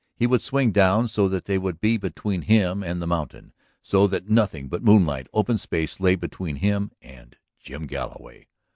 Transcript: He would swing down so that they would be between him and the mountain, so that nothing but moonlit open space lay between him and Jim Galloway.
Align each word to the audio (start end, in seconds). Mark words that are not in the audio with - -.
He 0.15 0.25
would 0.25 0.41
swing 0.41 0.71
down 0.71 1.07
so 1.09 1.29
that 1.29 1.45
they 1.45 1.59
would 1.59 1.79
be 1.79 1.95
between 1.95 2.41
him 2.41 2.81
and 2.83 2.99
the 2.99 3.05
mountain, 3.05 3.53
so 3.83 4.07
that 4.07 4.27
nothing 4.27 4.67
but 4.67 4.81
moonlit 4.81 5.27
open 5.31 5.59
space 5.59 5.99
lay 5.99 6.15
between 6.15 6.55
him 6.55 6.91
and 7.03 7.35
Jim 7.59 7.85
Galloway. 7.85 8.47